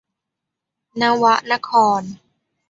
[1.01, 2.01] นวนคร